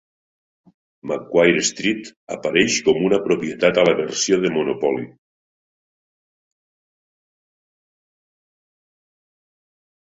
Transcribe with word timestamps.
Macquarie 1.09 1.65
Street 1.67 2.09
apareix 2.37 2.77
com 2.87 3.01
una 3.09 3.19
propietat 3.27 3.81
a 3.81 3.85
la 3.89 3.93
versió 4.01 4.41
de 4.47 4.53
Monopoly. 4.57 5.07